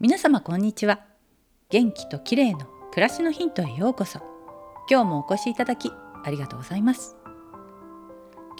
[0.00, 1.00] 皆様こんにちは。
[1.70, 4.20] 元気と綺麗の暮らしのヒントへようこそ。
[4.88, 5.90] 今日もお越しいただき
[6.24, 7.16] ありがとうございます。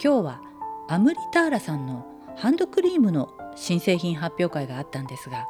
[0.03, 0.41] 今日は
[0.89, 2.05] アムリターラさんの
[2.35, 5.45] ハンドクリームの新製品発表会があったんですが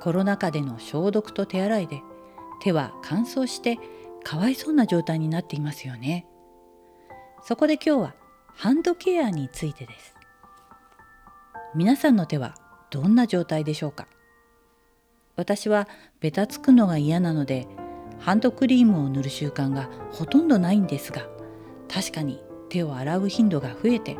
[0.00, 2.02] コロナ禍での消毒と手洗いで
[2.62, 3.80] 手は乾燥して
[4.22, 6.24] かわいそうな状態になっていますよね。
[7.42, 8.14] そこで今日は
[8.54, 10.14] ハンドケアについてです。
[11.74, 12.54] 皆さんの手は
[12.90, 14.06] どんな状態でしょうか？
[15.36, 15.88] 私は
[16.20, 17.66] ベタつくのが嫌なので
[18.18, 21.26] ハンドクリームを塗る習慣がほとんどないんですが
[21.88, 24.16] 確かに手を洗う頻度が増えて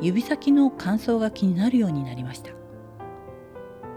[0.00, 2.50] 指先の乾燥が気になるようになりました。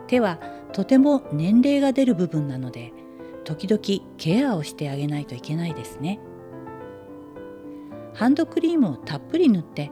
[0.07, 0.39] 手は
[0.71, 2.93] とても年齢が出る部分なので
[3.43, 3.81] 時々
[4.17, 6.19] ケアをしてあげないといけないですね。
[8.13, 9.91] ハンドクリームをたっぷり塗って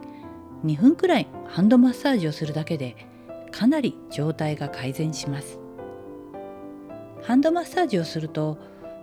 [0.64, 2.96] 2分くらいハンドマッサージをするだけで
[3.50, 5.63] かなり状態が改善します。
[7.24, 8.58] ハンドマッサージをすると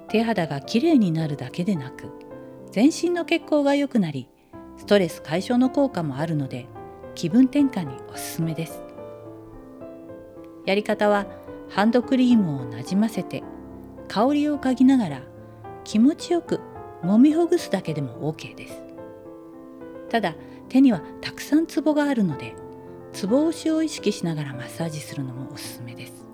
[0.08, 2.06] 手肌がきれいになるだけでなく
[2.72, 4.30] 全身の血行が良くなり
[4.78, 6.68] ストレス解消の効果もあるので
[7.16, 8.84] 気分転換におすすめです。
[10.66, 11.26] やり方は
[11.70, 13.44] ハンドクリームをなじませて
[14.08, 15.22] 香りを嗅ぎながら
[15.84, 16.60] 気持ちよく
[17.04, 18.84] 揉みほぐすだけでも OK です。
[20.10, 20.36] ただ
[20.70, 22.54] 手にはたくさんツボがあるので
[23.14, 26.31] ツボ押しを意識しながらマッサージするのもおすすめです。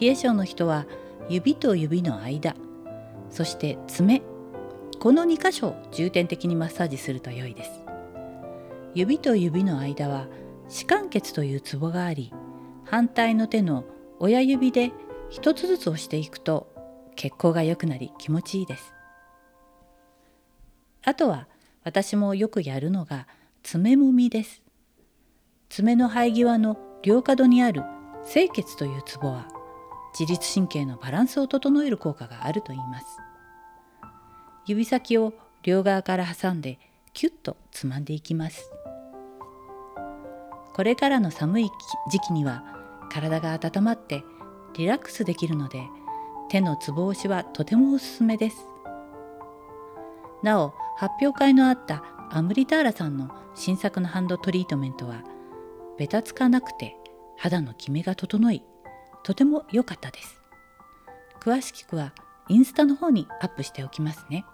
[0.00, 0.86] 冷え性の人は
[1.28, 2.54] 指と指の間
[3.30, 4.22] そして爪
[5.00, 7.82] この2箇所を重点的にマッサージすると良いです。
[8.94, 10.28] 指と指の間は
[10.68, 12.32] 歯間血というツボがあり
[12.84, 13.84] 反対の手の
[14.18, 14.92] 親指で
[15.30, 16.68] 一つずつ押していくと
[17.16, 18.94] 血行が良くなり気持ちいいです。
[21.02, 21.48] あとは
[21.82, 23.26] 私もよくやるのが
[23.62, 24.62] 爪もみです。
[25.68, 27.82] 爪の生え際の両角にある
[28.32, 29.48] 清血というツボは
[30.18, 33.06] 自律神経のバランスを整える効果があると言います。
[34.66, 36.78] 指先を両側から挟んで
[37.12, 38.70] キュッとつまんでいきます。
[40.72, 41.70] これからの寒い
[42.10, 42.64] 時期には
[43.10, 44.24] 体が温まって
[44.76, 45.82] リラックスできるので
[46.48, 48.66] 手のつぼ押しはとてもおすすめです。
[50.42, 55.22] なお発表会のあったアムリターラさんの新作のハンドトリートメントは
[55.98, 56.96] ベタつかなくて
[57.36, 58.62] 肌のキメが整い
[59.24, 60.40] とても良かったです。
[61.40, 62.12] 詳しくは
[62.48, 64.44] インスタの方にアップしておきますね。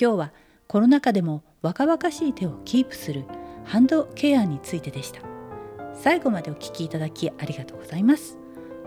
[0.00, 0.32] 今日は
[0.66, 3.24] コロナ禍でも若々しい手をキープする
[3.64, 5.20] ハンドケアについてでした。
[5.94, 8.38] 最後までお聴きいただきありがとうございます。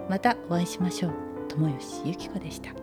[0.09, 1.13] またお会いしましょう。
[1.50, 2.83] 友吉ゆき子でした。